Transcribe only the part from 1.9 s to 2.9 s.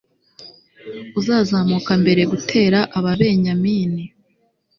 mbere gutera